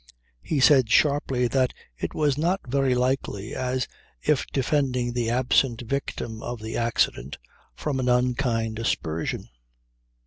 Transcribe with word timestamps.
He 0.41 0.59
said 0.59 0.89
sharply 0.89 1.47
that 1.49 1.75
it 1.95 2.15
was 2.15 2.35
not 2.35 2.61
very 2.67 2.95
likely, 2.95 3.53
as 3.53 3.87
if 4.23 4.47
defending 4.47 5.13
the 5.13 5.29
absent 5.29 5.81
victim 5.81 6.41
of 6.41 6.59
the 6.59 6.75
accident 6.75 7.37
from 7.75 7.99
an 7.99 8.09
unkind 8.09 8.79
aspersion. 8.79 9.47